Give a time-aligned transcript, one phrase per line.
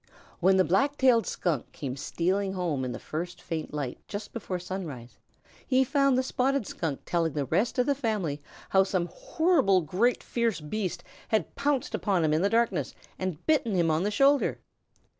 [0.39, 4.57] When the Black tailed Skunk came stealing home in the first faint light just before
[4.57, 5.19] sunrise,
[5.67, 8.41] he found the Spotted Skunk telling the rest of the family
[8.71, 13.75] how some horrible great fierce beast had pounced upon him in the darkness and bitten
[13.75, 14.59] him on the shoulder.